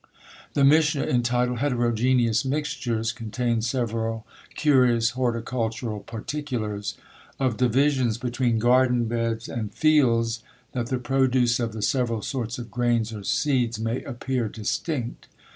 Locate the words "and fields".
9.47-10.41